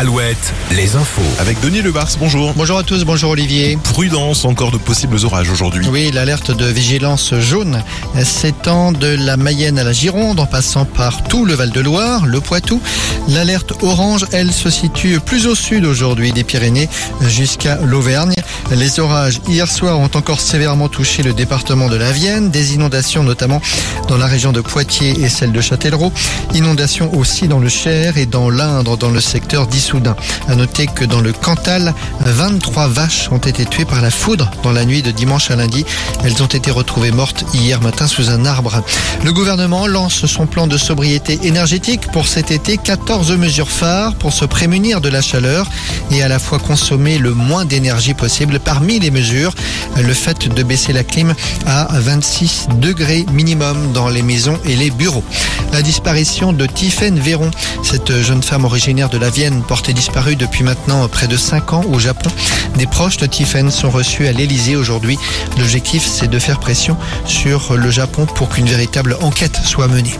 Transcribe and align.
Alouette, 0.00 0.54
les 0.74 0.96
infos. 0.96 1.20
Avec 1.40 1.60
Denis 1.60 1.82
Lebars, 1.82 2.08
bonjour. 2.18 2.54
Bonjour 2.56 2.78
à 2.78 2.82
tous, 2.82 3.04
bonjour 3.04 3.32
Olivier. 3.32 3.76
Prudence, 3.84 4.46
encore 4.46 4.70
de 4.70 4.78
possibles 4.78 5.18
orages 5.26 5.50
aujourd'hui. 5.50 5.86
Oui, 5.90 6.10
l'alerte 6.10 6.56
de 6.56 6.64
vigilance 6.64 7.34
jaune 7.34 7.82
s'étend 8.24 8.92
de 8.92 9.08
la 9.08 9.36
Mayenne 9.36 9.78
à 9.78 9.84
la 9.84 9.92
Gironde 9.92 10.40
en 10.40 10.46
passant 10.46 10.86
par 10.86 11.22
tout 11.24 11.44
le 11.44 11.52
Val-de-Loire, 11.52 12.24
le 12.24 12.40
Poitou. 12.40 12.80
L'alerte 13.28 13.74
orange, 13.82 14.24
elle, 14.32 14.52
se 14.52 14.70
situe 14.70 15.20
plus 15.20 15.46
au 15.46 15.54
sud 15.54 15.84
aujourd'hui 15.84 16.32
des 16.32 16.44
Pyrénées 16.44 16.88
jusqu'à 17.20 17.76
l'Auvergne. 17.84 18.32
Les 18.70 19.00
orages 19.00 19.42
hier 19.48 19.70
soir 19.70 19.98
ont 19.98 20.10
encore 20.14 20.40
sévèrement 20.40 20.88
touché 20.88 21.22
le 21.22 21.34
département 21.34 21.88
de 21.88 21.96
la 21.96 22.10
Vienne, 22.10 22.50
des 22.50 22.72
inondations 22.72 23.22
notamment 23.22 23.60
dans 24.08 24.16
la 24.16 24.26
région 24.26 24.52
de 24.52 24.62
Poitiers 24.62 25.20
et 25.20 25.28
celle 25.28 25.52
de 25.52 25.60
Châtellerault. 25.60 26.12
Inondations 26.54 27.12
aussi 27.14 27.48
dans 27.48 27.58
le 27.58 27.68
Cher 27.68 28.16
et 28.16 28.24
dans 28.26 28.48
l'Indre, 28.48 28.96
dans 28.96 29.10
le 29.10 29.20
secteur 29.20 29.66
d'Issoudun. 29.90 30.16
À 30.48 30.54
noter 30.54 30.86
que 30.86 31.04
dans 31.04 31.20
le 31.20 31.32
Cantal, 31.32 31.94
23 32.24 32.88
vaches 32.88 33.28
ont 33.32 33.38
été 33.38 33.64
tuées 33.64 33.84
par 33.84 34.02
la 34.02 34.10
foudre 34.10 34.50
dans 34.62 34.72
la 34.72 34.84
nuit 34.84 35.02
de 35.02 35.10
dimanche 35.10 35.50
à 35.50 35.56
lundi. 35.56 35.84
Elles 36.24 36.42
ont 36.42 36.46
été 36.46 36.70
retrouvées 36.70 37.10
mortes 37.10 37.44
hier 37.54 37.80
matin 37.80 38.06
sous 38.06 38.30
un 38.30 38.44
arbre. 38.44 38.82
Le 39.24 39.32
gouvernement 39.32 39.86
lance 39.86 40.26
son 40.26 40.46
plan 40.46 40.66
de 40.66 40.78
sobriété 40.78 41.38
énergétique 41.42 42.10
pour 42.12 42.26
cet 42.26 42.50
été. 42.50 42.76
14 42.76 43.32
mesures 43.32 43.70
phares 43.70 44.14
pour 44.14 44.32
se 44.32 44.44
prémunir 44.44 45.00
de 45.00 45.08
la 45.08 45.22
chaleur 45.22 45.66
et 46.10 46.22
à 46.22 46.28
la 46.28 46.38
fois 46.38 46.58
consommer 46.58 47.18
le 47.18 47.34
moins 47.34 47.64
d'énergie 47.64 48.14
possible. 48.14 48.60
Parmi 48.60 49.00
les 49.00 49.10
mesures, 49.10 49.54
le 49.96 50.14
fait 50.14 50.48
de 50.48 50.62
baisser 50.62 50.92
la 50.92 51.04
clim 51.04 51.34
à 51.66 51.88
26 51.92 52.68
degrés 52.80 53.26
minimum 53.32 53.92
dans 53.92 54.08
les 54.08 54.22
maisons 54.22 54.58
et 54.64 54.76
les 54.76 54.90
bureaux. 54.90 55.24
La 55.72 55.82
disparition 55.82 56.52
de 56.52 56.66
Tiffaine 56.66 57.18
Véron, 57.18 57.50
cette 57.90 58.22
jeune 58.22 58.40
femme 58.40 58.64
originaire 58.64 59.08
de 59.08 59.18
la 59.18 59.30
Vienne 59.30 59.64
portée 59.64 59.92
disparue 59.92 60.36
depuis 60.36 60.62
maintenant 60.62 61.08
près 61.08 61.26
de 61.26 61.36
5 61.36 61.72
ans 61.72 61.84
au 61.92 61.98
Japon. 61.98 62.30
Des 62.76 62.86
proches 62.86 63.16
de 63.16 63.26
Tiffaine 63.26 63.72
sont 63.72 63.90
reçus 63.90 64.28
à 64.28 64.32
l'Elysée 64.32 64.76
aujourd'hui. 64.76 65.18
L'objectif, 65.58 66.06
c'est 66.06 66.28
de 66.28 66.38
faire 66.38 66.60
pression 66.60 66.96
sur 67.24 67.76
le 67.76 67.90
Japon 67.90 68.26
pour 68.26 68.48
qu'une 68.48 68.66
véritable 68.66 69.16
enquête 69.22 69.58
soit 69.64 69.88
menée. 69.88 70.14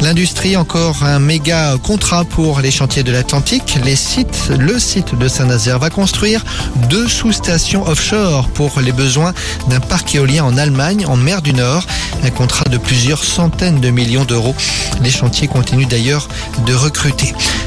L'industrie, 0.00 0.56
encore 0.56 1.04
un 1.04 1.20
méga 1.20 1.76
contrat 1.80 2.24
pour 2.24 2.60
les 2.60 2.72
chantiers 2.72 3.04
de 3.04 3.12
l'Atlantique. 3.12 3.78
Les 3.84 3.94
sites, 3.94 4.50
le 4.58 4.80
site 4.80 5.16
de 5.16 5.28
Saint-Nazaire 5.28 5.78
va 5.78 5.90
construire 5.90 6.44
deux 6.90 7.06
sous-stations 7.06 7.86
offshore 7.86 8.48
pour 8.48 8.80
les 8.80 8.90
besoins 8.90 9.32
d'un 9.68 9.78
parc 9.78 10.16
éolien 10.16 10.44
en 10.44 10.56
Allemagne, 10.56 11.06
en 11.06 11.16
mer 11.16 11.40
du 11.40 11.52
Nord. 11.52 11.86
Un 12.24 12.30
contrat 12.30 12.64
de 12.64 12.78
plusieurs 12.78 13.22
centaines 13.22 13.80
de 13.80 13.90
millions 13.90 14.24
d'euros. 14.24 14.56
Les 15.02 15.10
chantiers 15.10 15.46
continuent 15.46 15.86
d'ailleurs 15.86 16.28
de 16.66 16.74
recruter. 16.74 17.11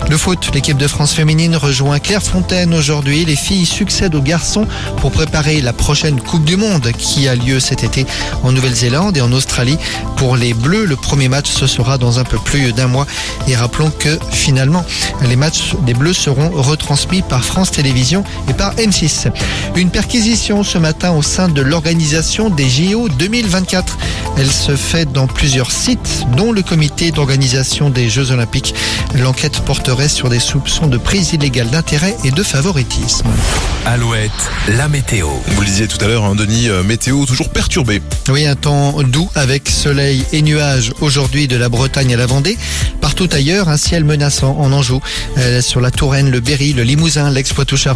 Le 0.09 0.17
foot, 0.17 0.51
l'équipe 0.53 0.77
de 0.77 0.87
France 0.87 1.13
féminine 1.13 1.55
rejoint 1.55 1.97
Clairefontaine 1.99 2.75
aujourd'hui. 2.75 3.25
Les 3.25 3.35
filles 3.35 3.65
succèdent 3.65 4.13
aux 4.13 4.21
garçons 4.21 4.67
pour 4.97 5.11
préparer 5.11 5.61
la 5.61 5.73
prochaine 5.73 6.21
Coupe 6.21 6.45
du 6.45 6.57
Monde 6.57 6.91
qui 6.97 7.27
a 7.27 7.35
lieu 7.35 7.59
cet 7.59 7.83
été 7.83 8.05
en 8.43 8.51
Nouvelle-Zélande 8.51 9.17
et 9.17 9.21
en 9.21 9.31
Australie. 9.31 9.77
Pour 10.15 10.37
les 10.37 10.53
Bleus, 10.53 10.85
le 10.85 10.95
premier 10.95 11.27
match 11.27 11.49
ce 11.49 11.65
sera 11.65 11.97
dans 11.97 12.19
un 12.19 12.23
peu 12.23 12.37
plus 12.37 12.71
d'un 12.71 12.87
mois. 12.87 13.07
Et 13.47 13.55
rappelons 13.55 13.91
que 13.97 14.19
finalement, 14.31 14.85
les 15.27 15.35
matchs 15.35 15.73
des 15.85 15.95
Bleus 15.95 16.13
seront 16.13 16.49
retransmis 16.49 17.23
par 17.23 17.43
France 17.43 17.71
Télévisions 17.71 18.23
et 18.47 18.53
par 18.53 18.75
M6. 18.75 19.31
Une 19.75 19.89
perquisition 19.89 20.63
ce 20.63 20.77
matin 20.77 21.13
au 21.13 21.23
sein 21.23 21.49
de 21.49 21.61
l'organisation 21.61 22.49
des 22.49 22.69
JO 22.69 23.09
2024. 23.09 23.97
Elle 24.37 24.51
se 24.51 24.75
fait 24.75 25.11
dans 25.11 25.27
plusieurs 25.27 25.71
sites, 25.71 26.25
dont 26.35 26.51
le 26.51 26.61
comité 26.61 27.11
d'organisation 27.11 27.89
des 27.89 28.09
Jeux 28.09 28.31
Olympiques. 28.31 28.75
L'enquête 29.35 29.59
porterait 29.65 30.07
sur 30.07 30.29
des 30.29 30.39
soupçons 30.39 30.87
de 30.87 30.97
prise 30.97 31.33
illégale 31.33 31.69
d'intérêt 31.69 32.15
et 32.23 32.31
de 32.31 32.41
favoritisme. 32.41 33.27
Alouette, 33.85 34.31
la 34.69 34.87
météo. 34.87 35.27
Vous 35.45 35.59
le 35.59 35.67
disiez 35.67 35.89
tout 35.89 35.97
à 36.05 36.07
l'heure, 36.07 36.23
hein, 36.23 36.35
Denis, 36.35 36.69
euh, 36.69 36.83
météo 36.83 37.25
toujours 37.25 37.49
perturbé. 37.49 38.01
Oui, 38.29 38.45
un 38.45 38.55
temps 38.55 39.03
doux 39.03 39.29
avec 39.35 39.67
soleil 39.67 40.23
et 40.31 40.41
nuages 40.41 40.93
aujourd'hui 41.01 41.49
de 41.49 41.57
la 41.57 41.67
Bretagne 41.67 42.13
à 42.13 42.17
la 42.17 42.25
Vendée. 42.27 42.57
Partout 43.01 43.27
ailleurs, 43.33 43.67
un 43.67 43.75
ciel 43.75 44.05
menaçant 44.05 44.55
en 44.57 44.71
Anjou, 44.71 45.01
euh, 45.37 45.61
sur 45.61 45.81
la 45.81 45.91
Touraine, 45.91 46.31
le 46.31 46.39
Berry, 46.39 46.71
le 46.71 46.83
Limousin, 46.83 47.29
l'ex-Poitou-Charentes. 47.29 47.93